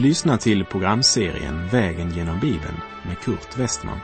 [0.00, 4.00] Du lyssnar till programserien Vägen genom Bibeln med Kurt Westman.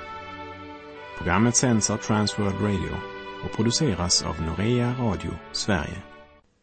[1.18, 2.96] Programmet sänds av Transworld Radio
[3.44, 6.02] och produceras av Norea Radio Sverige.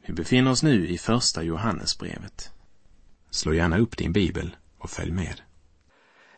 [0.07, 2.51] Vi befinner oss nu i Första Johannesbrevet.
[3.29, 5.41] Slå gärna upp din bibel och följ med.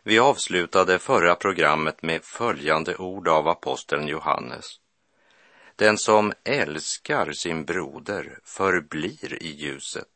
[0.02, 4.64] Vi avslutade förra programmet med följande ord av aposteln Johannes.
[5.76, 10.15] Den som älskar sin broder förblir i ljuset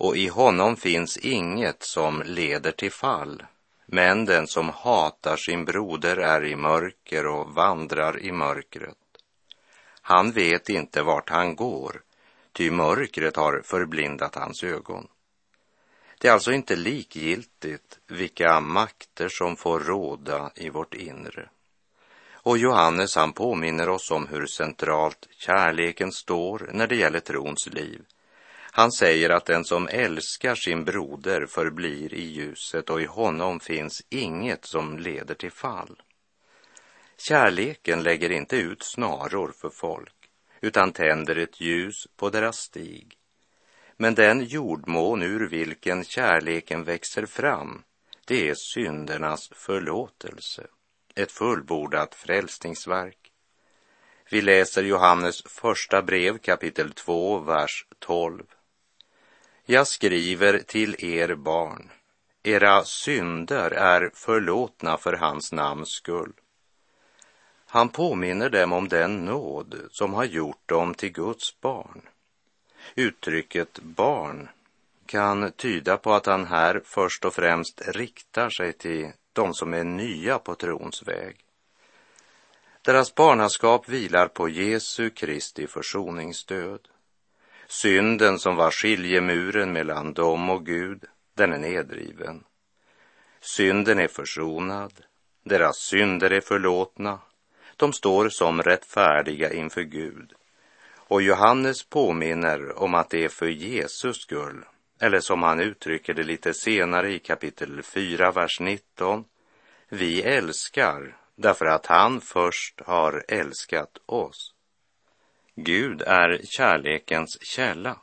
[0.00, 3.42] och i honom finns inget som leder till fall.
[3.86, 8.96] Men den som hatar sin broder är i mörker och vandrar i mörkret.
[10.02, 12.02] Han vet inte vart han går,
[12.52, 15.06] ty mörkret har förblindat hans ögon.
[16.18, 21.48] Det är alltså inte likgiltigt vilka makter som får råda i vårt inre.
[22.32, 28.04] Och Johannes han påminner oss om hur centralt kärleken står när det gäller trons liv.
[28.72, 34.02] Han säger att den som älskar sin broder förblir i ljuset och i honom finns
[34.08, 36.02] inget som leder till fall.
[37.16, 40.14] Kärleken lägger inte ut snaror för folk
[40.60, 43.16] utan tänder ett ljus på deras stig.
[43.96, 47.82] Men den jordmån ur vilken kärleken växer fram,
[48.24, 50.66] det är syndernas förlåtelse,
[51.14, 53.32] ett fullbordat frälsningsverk.
[54.30, 58.42] Vi läser Johannes första brev kapitel 2, vers 12.
[59.70, 61.90] Jag skriver till er barn,
[62.42, 66.32] era synder är förlåtna för hans namns skull.
[67.66, 72.00] Han påminner dem om den nåd som har gjort dem till Guds barn.
[72.94, 74.48] Uttrycket barn
[75.06, 79.84] kan tyda på att han här först och främst riktar sig till de som är
[79.84, 81.36] nya på trons väg.
[82.82, 86.80] Deras barnaskap vilar på Jesu Kristi försoningsdöd.
[87.72, 91.04] Synden som var skiljemuren mellan dem och Gud,
[91.34, 92.44] den är nedriven.
[93.40, 94.92] Synden är försonad,
[95.44, 97.18] deras synder är förlåtna,
[97.76, 100.32] de står som rättfärdiga inför Gud.
[100.96, 104.64] Och Johannes påminner om att det är för Jesus skull,
[105.00, 109.24] eller som han uttrycker det lite senare i kapitel 4, vers 19.
[109.88, 114.54] Vi älskar därför att han först har älskat oss.
[115.62, 117.96] Gud är kärlekens källa.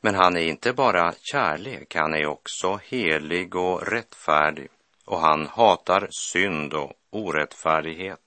[0.00, 4.68] Men han är inte bara kärlek, han är också helig och rättfärdig
[5.04, 8.20] och han hatar synd och orättfärdighet.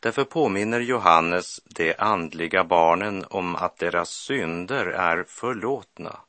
[0.00, 6.20] Därför påminner Johannes de andliga barnen om att deras synder är förlåtna.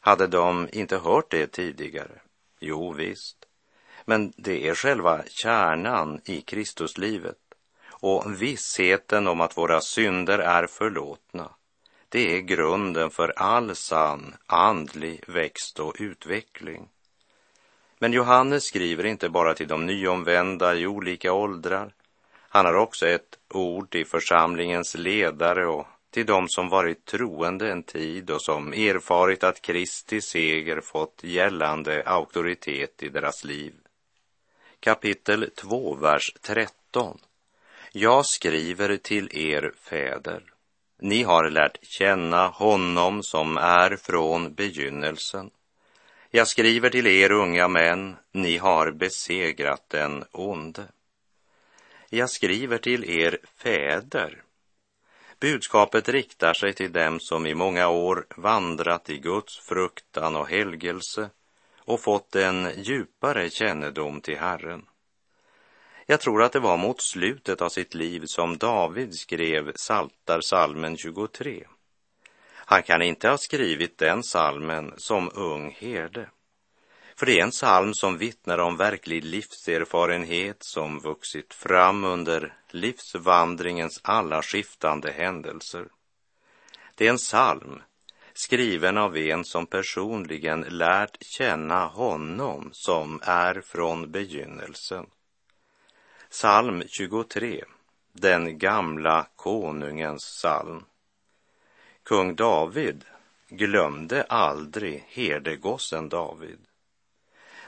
[0.00, 2.20] Hade de inte hört det tidigare?
[2.60, 3.36] Jo, visst.
[4.04, 7.43] Men det är själva kärnan i Kristuslivet
[8.04, 11.50] och vissheten om att våra synder är förlåtna.
[12.08, 16.88] Det är grunden för all sann andlig växt och utveckling.
[17.98, 21.94] Men Johannes skriver inte bara till de nyomvända i olika åldrar.
[22.48, 27.82] Han har också ett ord till församlingens ledare och till de som varit troende en
[27.82, 33.74] tid och som erfarit att Kristi seger fått gällande auktoritet i deras liv.
[34.80, 37.18] Kapitel 2, vers 13.
[37.96, 40.42] Jag skriver till er fäder.
[41.00, 45.50] Ni har lärt känna honom som är från begynnelsen.
[46.30, 50.84] Jag skriver till er unga män, ni har besegrat den onde.
[52.10, 54.42] Jag skriver till er fäder.
[55.40, 61.30] Budskapet riktar sig till dem som i många år vandrat i Guds fruktan och helgelse
[61.78, 64.86] och fått en djupare kännedom till Herren.
[66.06, 71.66] Jag tror att det var mot slutet av sitt liv som David skrev Saltarsalmen 23.
[72.66, 76.30] Han kan inte ha skrivit den salmen som ung herde.
[77.16, 84.00] För det är en psalm som vittnar om verklig livserfarenhet som vuxit fram under livsvandringens
[84.02, 85.86] alla skiftande händelser.
[86.94, 87.82] Det är en psalm
[88.34, 95.06] skriven av en som personligen lärt känna honom som är från begynnelsen.
[96.34, 97.64] Psalm 23,
[98.12, 100.84] den gamla konungens psalm.
[102.02, 103.04] Kung David
[103.48, 106.58] glömde aldrig herdegossen David.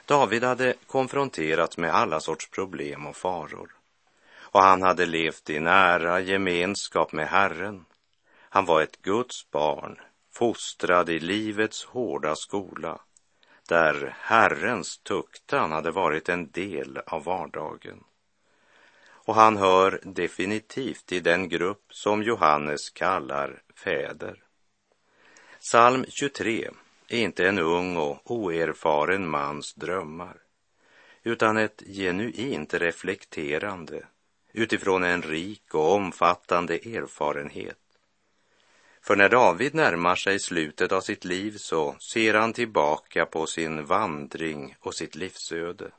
[0.04, 3.70] David hade konfronterats med alla sorts problem och faror
[4.38, 7.84] och han hade levt i nära gemenskap med Herren.
[8.38, 10.00] Han var ett Guds barn,
[10.32, 13.00] fostrad i livets hårda skola,
[13.68, 18.04] där Herrens tuktan hade varit en del av vardagen
[19.26, 24.42] och han hör definitivt till den grupp som Johannes kallar fäder.
[25.60, 26.70] Psalm 23
[27.08, 30.36] är inte en ung och oerfaren mans drömmar,
[31.22, 34.06] utan ett genuint reflekterande
[34.52, 37.78] utifrån en rik och omfattande erfarenhet.
[39.02, 43.84] För när David närmar sig slutet av sitt liv så ser han tillbaka på sin
[43.84, 45.90] vandring och sitt livsöde.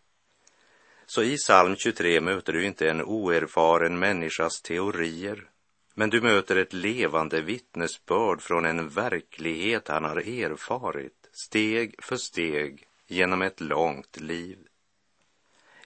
[1.09, 5.49] Så i psalm 23 möter du inte en oerfaren människas teorier,
[5.93, 12.87] men du möter ett levande vittnesbörd från en verklighet han har erfarit steg för steg
[13.07, 14.57] genom ett långt liv.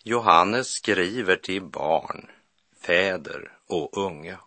[0.03, 2.29] Johannes skriver till barn,
[2.85, 4.39] fäder och unga.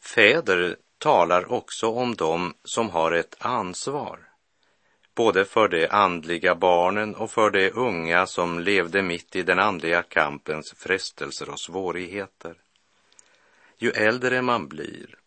[0.00, 4.25] Fäder talar också om dem som har ett ansvar,
[5.16, 10.02] både för de andliga barnen och för de unga som levde mitt i den andliga
[10.02, 12.54] kampens frestelser och svårigheter.
[13.78, 15.18] Ju äldre man blir,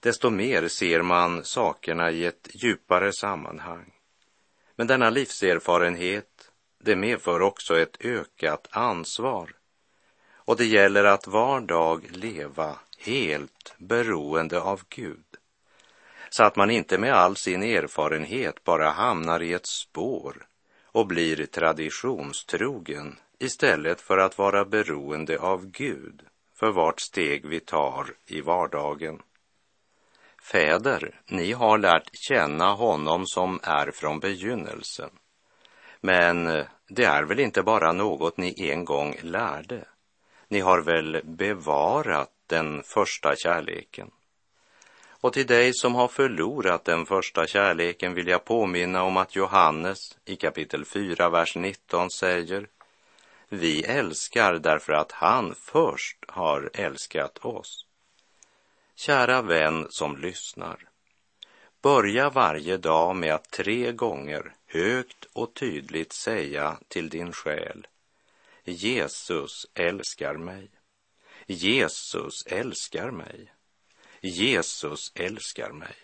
[0.00, 3.92] desto mer ser man sakerna i ett djupare sammanhang.
[4.76, 9.50] Men denna livserfarenhet, det medför också ett ökat ansvar.
[10.34, 15.25] Och det gäller att var dag leva helt beroende av Gud.
[16.30, 20.46] Så att man inte med all sin erfarenhet bara hamnar i ett spår
[20.84, 26.22] och blir traditionstrogen istället för att vara beroende av Gud
[26.58, 29.22] för vart steg vi tar i vardagen.
[30.52, 35.10] Fäder, ni har lärt känna honom som är från begynnelsen.
[36.00, 36.44] Men
[36.88, 39.84] det är väl inte bara något ni en gång lärde?
[40.48, 44.10] Ni har väl bevarat den första kärleken?
[45.26, 50.18] Och till dig som har förlorat den första kärleken vill jag påminna om att Johannes
[50.24, 52.68] i kapitel 4, vers 19 säger
[53.48, 57.86] vi älskar därför att han först har älskat oss.
[58.94, 60.88] Kära vän som lyssnar.
[61.82, 67.86] Börja varje dag med att tre gånger högt och tydligt säga till din själ
[68.64, 70.70] Jesus älskar mig.
[71.46, 73.55] Jesus älskar mig.
[74.26, 75.94] Jesus älskar mig.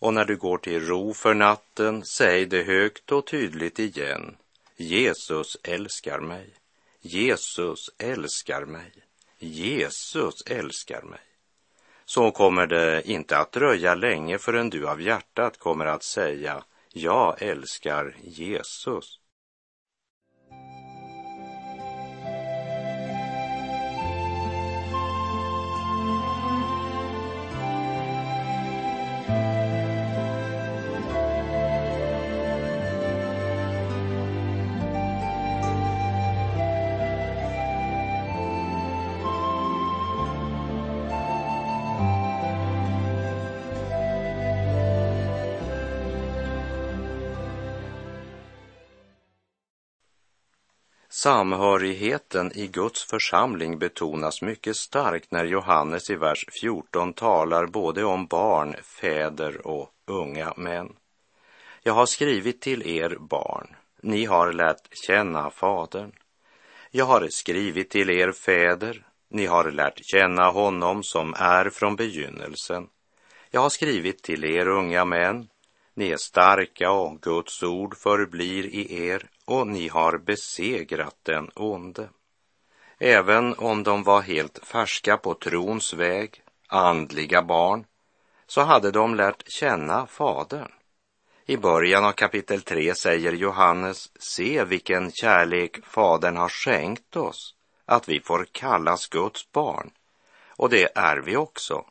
[0.00, 4.36] Och när du går till ro för natten, säg det högt och tydligt igen.
[4.76, 6.54] Jesus älskar mig.
[7.00, 8.92] Jesus älskar mig.
[9.38, 11.20] Jesus älskar mig.
[12.04, 17.42] Så kommer det inte att dröja länge förrän du av hjärtat kommer att säga Jag
[17.42, 19.20] älskar Jesus.
[51.22, 58.26] Samhörigheten i Guds församling betonas mycket starkt när Johannes i vers 14 talar både om
[58.26, 60.96] barn, fäder och unga män.
[61.82, 63.66] Jag har skrivit till er barn,
[64.02, 66.12] ni har lärt känna Fadern.
[66.90, 72.88] Jag har skrivit till er fäder, ni har lärt känna honom som är från begynnelsen.
[73.50, 75.48] Jag har skrivit till er unga män,
[75.94, 82.08] ni är starka och Guds ord förblir i er och ni har besegrat den onde.
[82.98, 87.86] Även om de var helt färska på trons väg, andliga barn,
[88.46, 90.72] så hade de lärt känna Fadern.
[91.46, 98.08] I början av kapitel 3 säger Johannes, se vilken kärlek Fadern har skänkt oss, att
[98.08, 99.90] vi får kallas Guds barn.
[100.48, 101.84] Och det är vi också.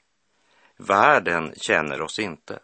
[0.78, 2.60] Världen känner oss inte,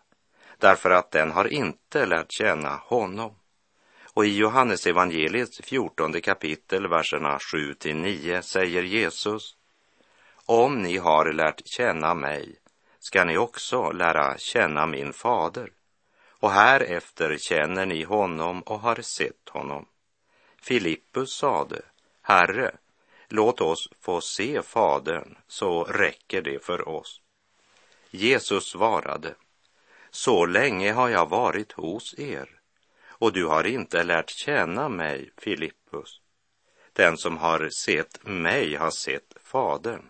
[0.57, 3.35] därför att den har inte lärt känna honom.
[4.15, 9.57] Och i Johannes evangeliets fjortonde kapitel, verserna 7 till 9 säger Jesus
[10.45, 12.55] Om ni har lärt känna mig
[12.99, 15.71] ska ni också lära känna min fader.
[16.29, 19.85] Och härefter känner ni honom och har sett honom.
[20.61, 21.81] Filippus sade,
[22.21, 22.75] Herre,
[23.29, 27.21] låt oss få se Fadern, så räcker det för oss.
[28.11, 29.35] Jesus svarade,
[30.11, 32.62] så länge har jag varit hos er
[33.23, 36.19] och du har inte lärt känna mig, Filippus.
[36.93, 40.01] Den som har sett mig har sett Fadern.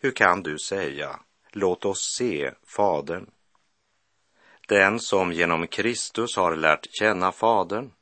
[0.00, 1.20] Hur kan du säga,
[1.52, 3.30] låt oss se Fadern?
[4.68, 7.92] Den som genom Kristus har lärt känna Fadern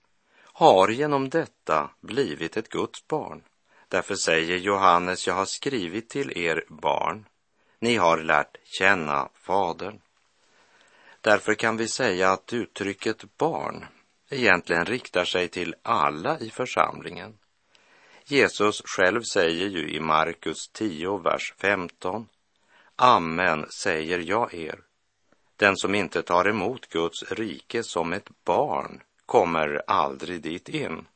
[0.44, 3.42] har genom detta blivit ett Guds barn.
[3.88, 7.26] Därför säger Johannes, jag har skrivit till er barn,
[7.78, 10.00] ni har lärt känna Fadern.
[11.20, 13.86] Därför kan vi säga att uttrycket barn
[14.32, 17.38] egentligen riktar sig till alla i församlingen.
[18.24, 22.28] Jesus själv säger ju i Markus 10, vers 15.
[22.96, 24.78] Amen säger jag er.
[25.56, 31.06] Den som inte tar emot Guds rike som ett barn kommer aldrig dit in.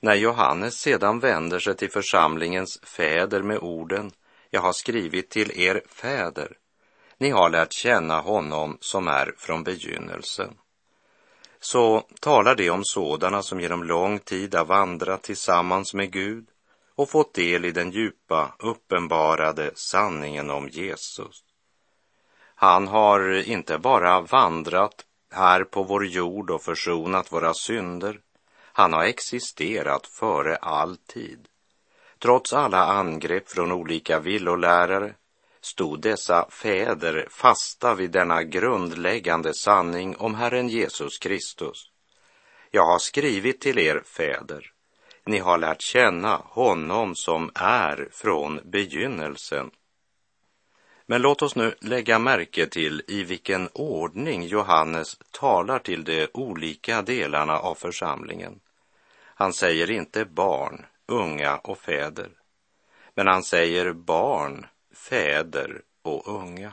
[0.00, 4.10] När Johannes sedan vänder sig till församlingens fäder med orden
[4.50, 6.56] Jag har skrivit till er fäder.
[7.18, 10.58] Ni har lärt känna honom som är från begynnelsen.
[11.64, 16.46] Så talar det om sådana som genom lång tid har vandrat tillsammans med Gud
[16.94, 21.44] och fått del i den djupa, uppenbarade sanningen om Jesus.
[22.54, 28.20] Han har inte bara vandrat här på vår jord och försonat våra synder.
[28.72, 31.48] Han har existerat före all tid.
[32.18, 35.14] Trots alla angrepp från olika villolärare
[35.64, 41.90] stod dessa fäder fasta vid denna grundläggande sanning om Herren Jesus Kristus.
[42.70, 44.72] Jag har skrivit till er fäder.
[45.26, 49.70] Ni har lärt känna honom som är från begynnelsen
[51.06, 57.02] men låt oss nu lägga märke till i vilken ordning Johannes talar till de olika
[57.02, 58.60] delarna av församlingen.
[59.34, 62.30] Han säger inte barn, unga och fäder,
[63.14, 64.66] men han säger barn,
[65.08, 66.72] fäder och unga.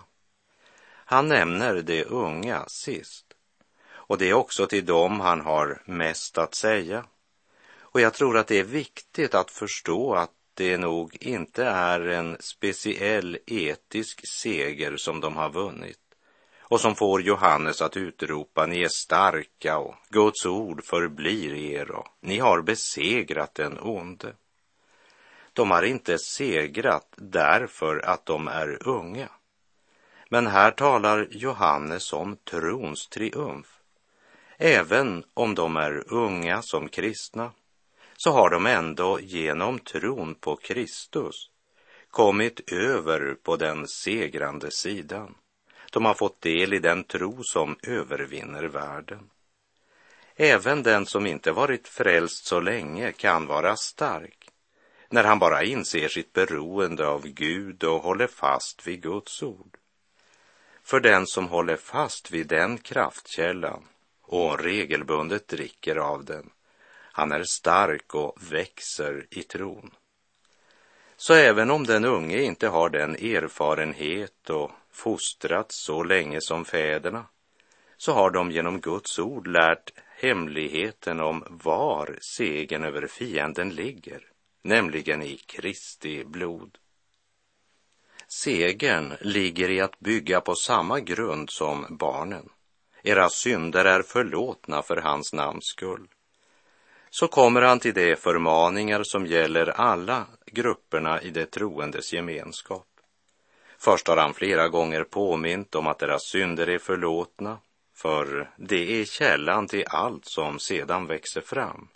[0.93, 3.25] Han nämner de unga sist,
[3.89, 7.05] och det är också till dem han har mest att säga.
[7.79, 12.38] Och jag tror att det är viktigt att förstå att det nog inte är en
[12.39, 16.01] speciell etisk seger som de har vunnit
[16.71, 22.07] och som får Johannes att utropa ni är starka och Guds ord förblir er och
[22.21, 24.33] ni har besegrat den onde.
[25.53, 29.29] De har inte segrat därför att de är unga.
[30.29, 33.67] Men här talar Johannes om trons triumf.
[34.58, 37.51] Även om de är unga som kristna
[38.17, 41.50] så har de ändå genom tron på Kristus
[42.12, 45.36] kommit över på den segrande sidan.
[45.91, 49.29] De har fått del i den tro som övervinner världen.
[50.36, 54.40] Även den som inte varit frälst så länge kan vara stark
[55.12, 59.77] när han bara inser sitt beroende av Gud och håller fast vid Guds ord.
[60.84, 63.84] För den som håller fast vid den kraftkällan
[64.22, 66.50] och regelbundet dricker av den
[67.12, 69.91] han är stark och växer i tron.
[71.18, 77.25] Så även om den unge inte har den erfarenhet och fostrats så länge som fäderna,
[77.98, 84.30] så har de genom Guds ord lärt hemligheten om var segern över fienden ligger,
[84.62, 86.77] nämligen i Kristi blod.
[88.27, 92.50] Segern ligger i att bygga på samma grund som barnen.
[93.03, 96.08] Era synder är förlåtna för hans namns skull
[97.13, 102.88] så kommer han till de förmaningar som gäller alla grupperna i det troendes gemenskap.
[103.77, 107.58] Först har han flera gånger påmint om att deras synder är förlåtna,
[107.96, 111.88] för det är källan till allt som sedan växer fram.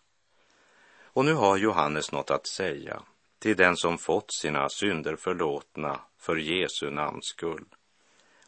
[1.16, 3.02] Och nu har Johannes något att säga
[3.40, 7.66] till den som fått sina synder förlåtna för Jesu namns skull.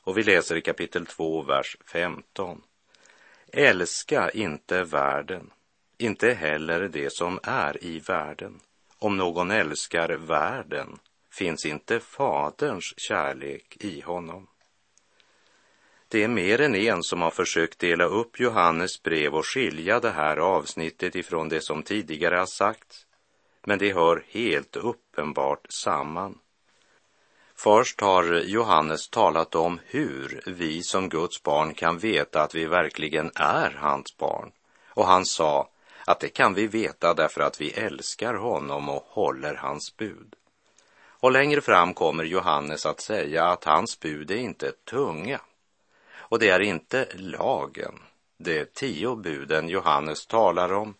[0.01, 2.61] Och vi läser i kapitel 2, vers 15.
[3.53, 5.51] Älska inte världen
[5.97, 8.59] inte heller det som är i världen.
[8.99, 10.99] Om någon älskar världen
[11.31, 14.47] finns inte Faderns kärlek i honom.
[16.09, 20.11] Det är mer än en som har försökt dela upp Johannes brev och skilja det
[20.11, 23.05] här avsnittet ifrån det som tidigare har sagts,
[23.65, 26.37] men det hör helt uppenbart samman.
[27.55, 33.31] Först har Johannes talat om hur vi som Guds barn kan veta att vi verkligen
[33.35, 34.51] är hans barn.
[34.87, 35.69] Och han sa,
[36.05, 40.35] att det kan vi veta därför att vi älskar honom och håller hans bud.
[41.19, 45.41] Och längre fram kommer Johannes att säga att hans bud är inte tunga.
[46.29, 47.99] Och det är inte lagen,
[48.37, 50.95] de tio buden Johannes talar om,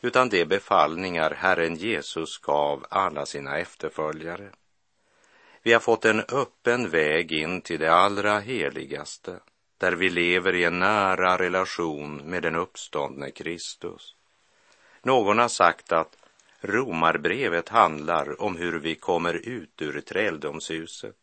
[0.00, 4.50] utan de befallningar Herren Jesus gav alla sina efterföljare.
[5.62, 9.40] Vi har fått en öppen väg in till det allra heligaste,
[9.78, 14.14] där vi lever i en nära relation med den uppståndne Kristus.
[15.02, 16.16] Någon har sagt att
[16.60, 21.16] Romarbrevet handlar om hur vi kommer ut ur träldomshuset.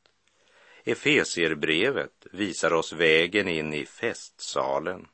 [0.86, 5.08] Efesierbrevet visar oss vägen in i festsalen.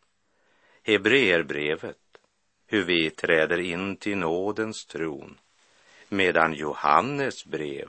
[0.83, 1.97] Hebreerbrevet,
[2.67, 5.37] hur vi träder in till nådens tron,
[6.09, 7.87] medan Johannes brev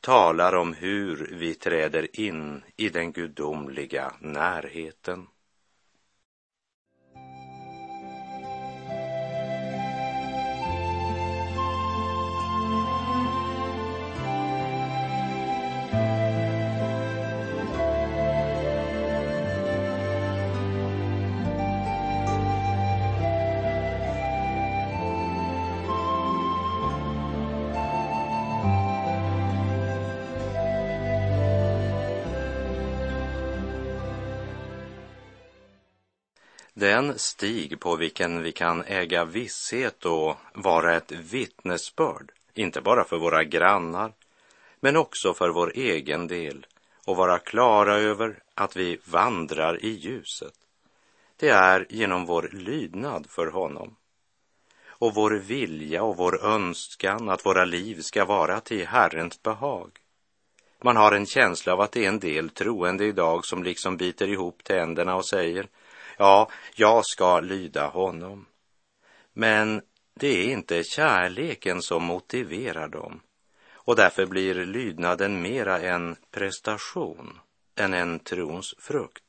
[0.00, 5.26] talar om hur vi träder in i den gudomliga närheten.
[36.80, 43.16] Den stig på vilken vi kan äga visshet och vara ett vittnesbörd, inte bara för
[43.16, 44.12] våra grannar,
[44.80, 46.66] men också för vår egen del
[47.06, 50.52] och vara klara över att vi vandrar i ljuset.
[51.36, 53.96] Det är genom vår lydnad för honom
[54.88, 59.90] och vår vilja och vår önskan att våra liv ska vara till Herrens behag.
[60.82, 64.28] Man har en känsla av att det är en del troende idag som liksom biter
[64.28, 65.68] ihop tänderna och säger
[66.20, 68.46] Ja, jag ska lyda honom.
[69.32, 69.82] Men
[70.14, 73.20] det är inte kärleken som motiverar dem
[73.72, 77.40] och därför blir lydnaden mera en prestation
[77.76, 79.24] än en trons frukt.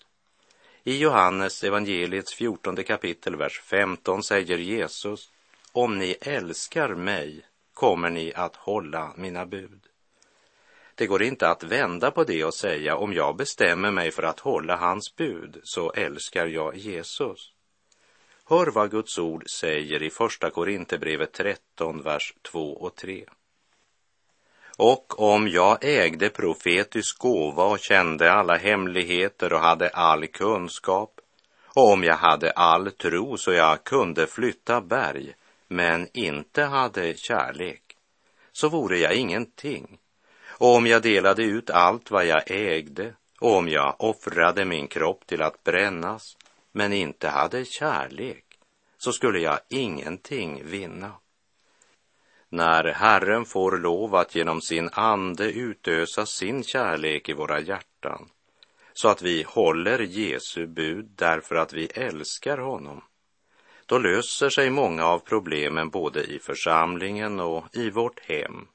[0.83, 5.31] I Johannes evangeliets fjortonde kapitel, vers 15 säger Jesus,
[5.71, 9.88] om ni älskar mig kommer ni att hålla mina bud.
[10.99, 14.39] Det går inte att vända på det och säga om jag bestämmer mig för att
[14.39, 17.51] hålla hans bud så älskar jag Jesus.
[18.45, 23.25] Hör vad Guds ord säger i Första Korinthierbrevet 13, vers 2 och 3.
[24.77, 31.19] Och om jag ägde profetisk gåva och kände alla hemligheter och hade all kunskap
[31.65, 35.33] och om jag hade all tro så jag kunde flytta berg
[35.67, 37.83] men inte hade kärlek
[38.51, 39.99] så vore jag ingenting
[40.59, 45.27] och om jag delade ut allt vad jag ägde och om jag offrade min kropp
[45.27, 46.37] till att brännas
[46.71, 48.45] men inte hade kärlek
[48.97, 51.11] så skulle jag ingenting vinna.
[52.49, 58.29] När Herren får lov att genom sin ande utösa sin kärlek i våra hjärtan
[58.93, 63.01] så att vi håller Jesu bud därför att vi älskar honom,
[63.85, 68.67] då löser sig många av problemen både i församlingen och i vårt hem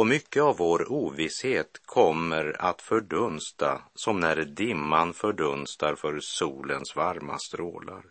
[0.00, 7.38] och mycket av vår ovisshet kommer att fördunsta som när dimman fördunstar för solens varma
[7.38, 8.02] strålar.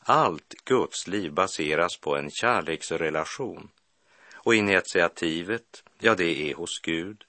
[0.00, 3.68] Allt Guds liv baseras på en kärleksrelation
[4.34, 7.24] och initiativet, ja, det är hos Gud.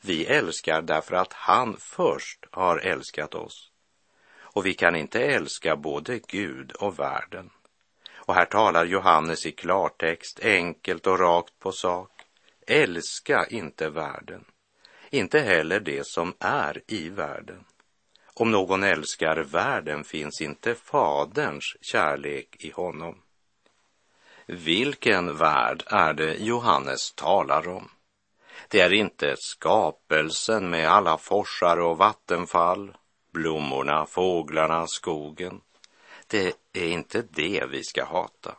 [0.00, 3.70] Vi älskar därför att han först har älskat oss.
[4.34, 7.50] Och vi kan inte älska både Gud och världen.
[8.14, 12.11] Och här talar Johannes i klartext, enkelt och rakt på sak.
[12.66, 14.44] Älska inte världen,
[15.10, 17.64] inte heller det som är i världen.
[18.34, 23.22] Om någon älskar världen finns inte Faderns kärlek i honom.
[24.46, 27.90] Vilken värld är det Johannes talar om?
[28.68, 32.96] Det är inte skapelsen med alla forsar och vattenfall,
[33.32, 35.60] blommorna, fåglarna, skogen.
[36.26, 38.54] Det är inte det vi ska hata.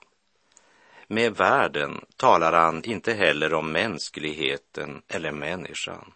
[1.14, 6.14] Med världen talar han inte heller om mänskligheten eller människan.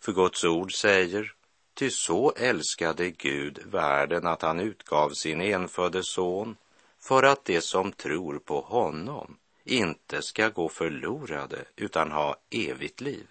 [0.00, 1.32] För Guds ord säger,
[1.74, 6.56] ty så älskade Gud världen att han utgav sin enfödde son
[7.00, 13.26] för att de som tror på honom inte ska gå förlorade utan ha evigt liv.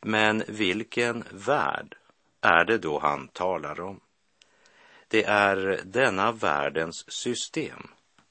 [0.00, 1.96] Men vilken värld
[2.40, 4.00] är det då han talar om?
[5.08, 7.88] Det är denna världens system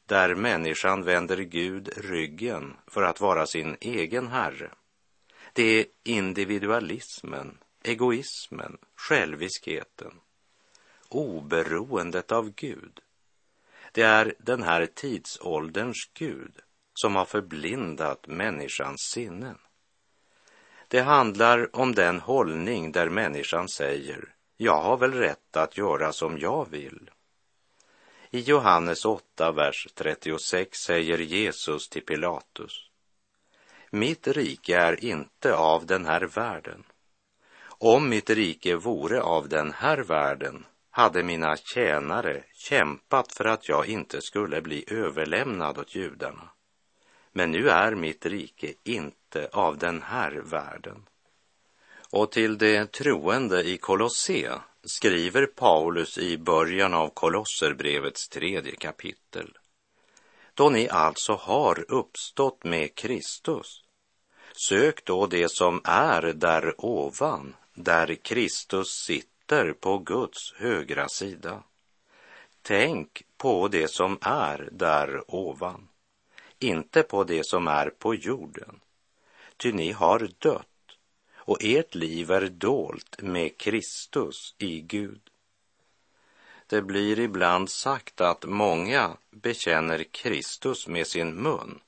[0.10, 4.70] där människan vänder Gud ryggen för att vara sin egen herre.
[5.54, 10.12] Det är individualismen, egoismen, själviskheten,
[11.10, 13.00] oberoendet av Gud.
[13.92, 16.54] Det är den här tidsålderns Gud
[16.94, 19.58] som har förblindat människans sinnen.
[20.88, 26.40] Det handlar om den hållning där människan säger, jag har väl rätt att göra som
[26.40, 27.10] jag vill
[28.32, 32.90] i Johannes 8, vers 36 säger Jesus till Pilatus.
[33.92, 36.84] Mitt rike är inte av den här världen.
[37.68, 43.88] Om mitt rike vore av den här världen hade mina tjänare kämpat för att jag
[43.88, 46.50] inte skulle bli överlämnad åt judarna.
[47.32, 51.06] Men nu är mitt rike inte av den här världen.
[52.12, 59.58] Och till de troende i Kolosse skriver Paulus i början av Kolosserbrevets tredje kapitel.
[60.54, 63.84] Då ni alltså har uppstått med Kristus,
[64.68, 71.64] Sök då det som är där ovan, där Kristus sitter på Guds högra sida.
[72.62, 75.88] Tänk på det som är där ovan,
[76.60, 78.80] inte på det som är på jorden.
[79.58, 80.68] Ty ni har dött
[81.50, 85.22] och ert liv är dolt med Kristus i Gud.
[86.68, 91.80] Det blir ibland sagt att många bekänner Kristus med sin mun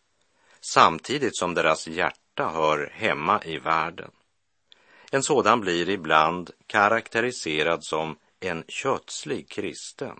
[0.62, 4.12] samtidigt som deras hjärta hör hemma i världen.
[5.12, 10.20] En sådan blir ibland karaktäriserad som en kötslig kristen.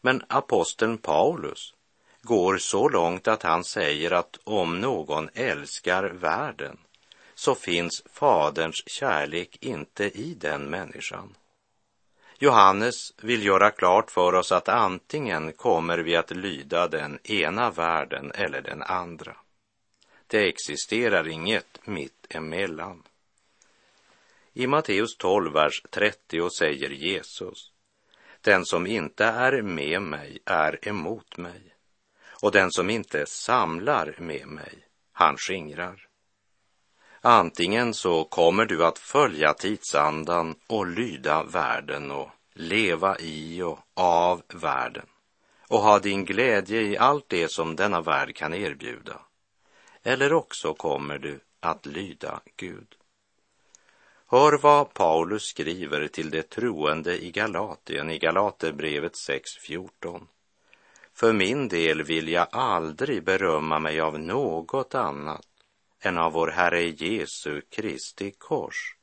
[0.00, 1.74] Men aposteln Paulus
[2.20, 6.78] går så långt att han säger att om någon älskar världen
[7.44, 11.36] så finns Faderns kärlek inte i den människan.
[12.38, 18.32] Johannes vill göra klart för oss att antingen kommer vi att lyda den ena världen
[18.34, 19.36] eller den andra.
[20.26, 23.02] Det existerar inget mitt emellan.
[24.52, 27.72] I Matteus 12, vers 30 säger Jesus,
[28.40, 31.74] den som inte är med mig är emot mig
[32.42, 36.11] och den som inte samlar med mig, han skingrar.
[37.24, 44.42] Antingen så kommer du att följa tidsandan och lyda världen och leva i och av
[44.54, 45.06] världen
[45.68, 49.20] och ha din glädje i allt det som denna värld kan erbjuda.
[50.02, 52.94] Eller också kommer du att lyda Gud.
[54.26, 60.26] Hör vad Paulus skriver till de troende i Galatien i Galaterbrevet 6.14.
[61.14, 65.46] För min del vill jag aldrig berömma mig av något annat
[66.02, 68.96] än av vår Herre Jesu Kristi kors,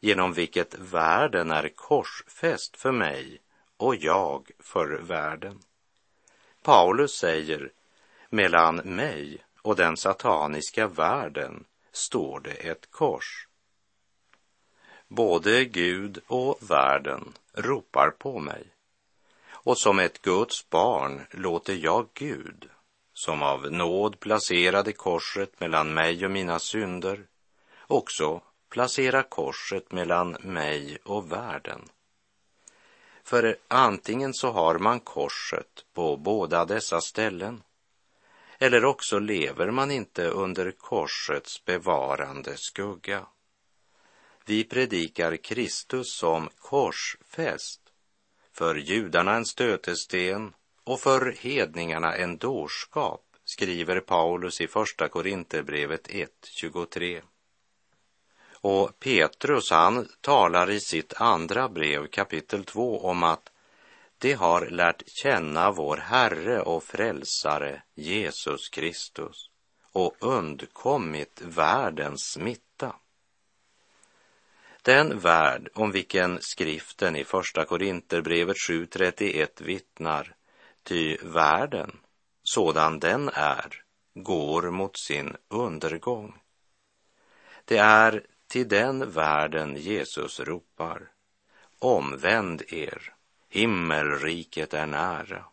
[0.00, 3.40] genom vilket världen är korsfäst för mig
[3.76, 5.58] och jag för världen.
[6.62, 7.72] Paulus säger,
[8.30, 13.48] mellan mig och den sataniska världen står det ett kors.
[15.08, 18.66] Både Gud och världen ropar på mig.
[19.48, 22.70] Och som ett Guds barn låter jag Gud,
[23.18, 27.26] som av nåd placerade korset mellan mig och mina synder,
[27.86, 31.88] också placera korset mellan mig och världen.
[33.24, 37.62] För antingen så har man korset på båda dessa ställen,
[38.58, 43.26] eller också lever man inte under korsets bevarande skugga.
[44.44, 47.80] Vi predikar Kristus som korsfäst,
[48.52, 50.52] för judarna en stötesten
[50.88, 57.22] och för hedningarna en dårskap, skriver Paulus i Första Korinthierbrevet 1.23.
[58.52, 63.52] Och Petrus, han talar i sitt andra brev, kapitel 2, om att
[64.18, 69.50] de har lärt känna vår Herre och Frälsare Jesus Kristus
[69.92, 72.96] och undkommit världens smitta.
[74.82, 80.34] Den värld om vilken skriften i Första Korinterbrevet 7.31 vittnar,
[80.88, 81.96] ty världen,
[82.42, 83.82] sådan den är,
[84.14, 86.34] går mot sin undergång.
[87.64, 91.10] Det är till den världen Jesus ropar,
[91.78, 93.14] omvänd er,
[93.48, 95.44] himmelriket är nära.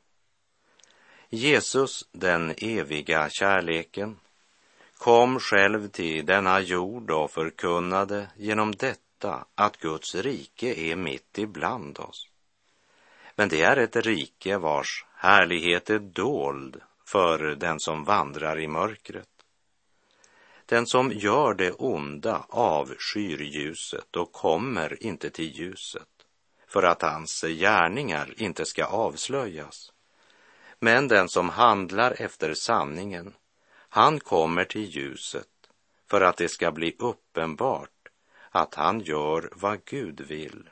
[1.30, 4.20] Jesus, den eviga kärleken,
[4.98, 12.00] kom själv till denna jord och förkunnade genom detta att Guds rike är mitt ibland
[12.00, 12.30] oss.
[13.36, 19.30] Men det är ett rike vars härlighet är dold för den som vandrar i mörkret.
[20.66, 26.08] Den som gör det onda avskyr ljuset och kommer inte till ljuset
[26.68, 29.92] för att hans gärningar inte ska avslöjas.
[30.80, 33.34] Men den som handlar efter sanningen,
[33.90, 35.48] han kommer till ljuset
[36.10, 37.90] för att det ska bli uppenbart
[38.50, 40.70] att han gör vad Gud vill,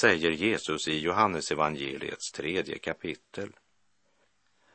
[0.00, 3.50] säger Jesus i Johannes evangeliets tredje kapitel.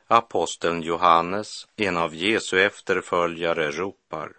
[0.06, 4.32] Aposteln Johannes, en av Jesu efterföljare, ropar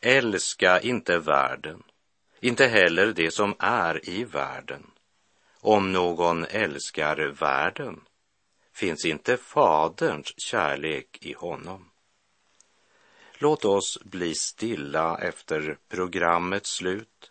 [0.00, 1.82] Älska inte världen,
[2.40, 4.90] inte heller det som är i världen.
[5.60, 8.00] Om någon älskar världen
[8.72, 11.90] finns inte Faderns kärlek i honom.
[13.38, 17.29] Låt oss bli stilla efter programmets slut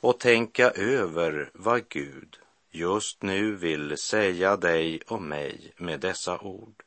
[0.00, 2.38] och tänka över vad Gud
[2.70, 6.82] just nu vill säga dig och mig med dessa ord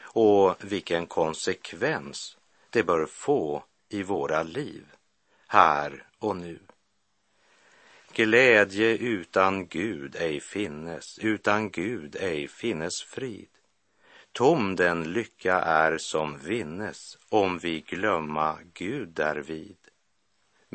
[0.00, 2.36] och vilken konsekvens
[2.70, 4.86] det bör få i våra liv,
[5.46, 6.58] här och nu.
[8.12, 13.48] Glädje utan Gud ej finnes, utan Gud ej finnes frid.
[14.32, 19.76] Tom den lycka är som vinnes om vi glömma Gud därvid.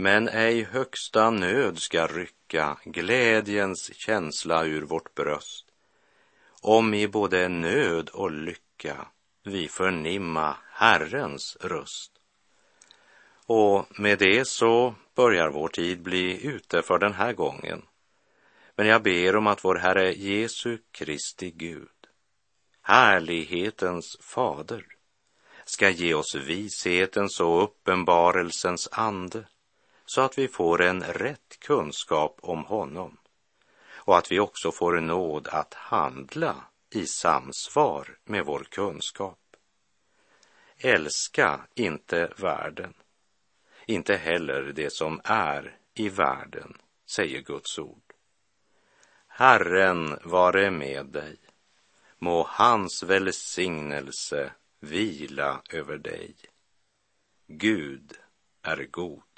[0.01, 5.65] Men ej högsta nöd ska rycka glädjens känsla ur vårt bröst.
[6.61, 9.07] Om i både nöd och lycka
[9.43, 12.11] vi förnimma Herrens röst.
[13.45, 17.81] Och med det så börjar vår tid bli ute för den här gången.
[18.75, 22.07] Men jag ber om att vår Herre Jesu Kristi Gud,
[22.81, 24.85] härlighetens fader,
[25.65, 29.45] ska ge oss vishetens och uppenbarelsens ande
[30.13, 33.17] så att vi får en rätt kunskap om honom
[33.93, 36.56] och att vi också får nåd att handla
[36.89, 39.39] i samsvar med vår kunskap.
[40.78, 42.93] Älska inte världen,
[43.86, 48.13] inte heller det som är i världen, säger Guds ord.
[49.28, 51.38] Herren vare med dig.
[52.19, 56.36] Må hans välsignelse vila över dig.
[57.47, 58.13] Gud
[58.62, 59.31] är god.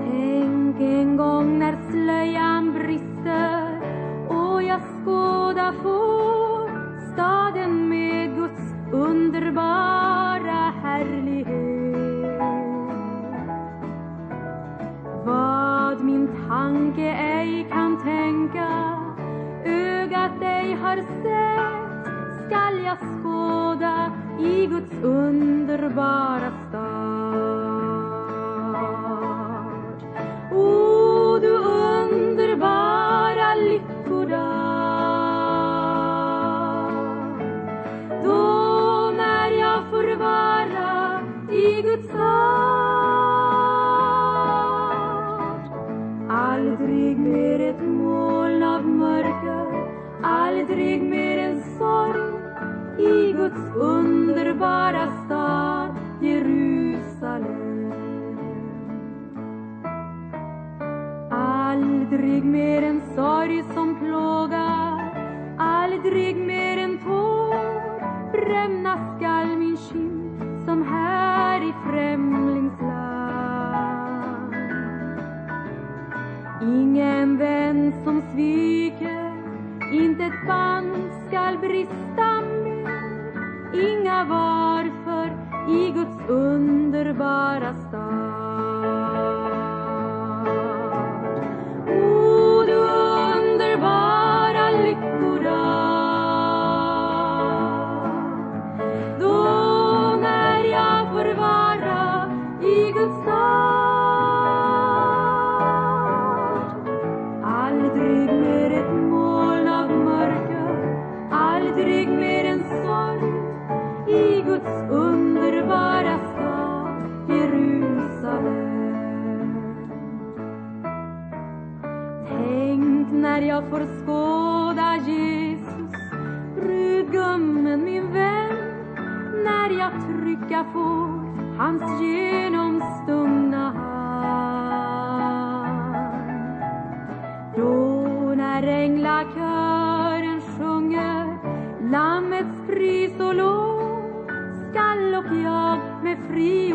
[0.00, 3.80] Tänk en gång när slöjan brister
[4.28, 6.70] och jag skådar får
[7.12, 12.42] staden med Guds underbara härlighet.
[15.24, 18.98] Vad min tanke ej kan tänka,
[19.64, 22.06] ögat ej har sett,
[22.46, 27.81] skall jag skåda i Guds underbara stad.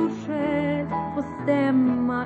[0.07, 2.25] Frigjord själ få stämma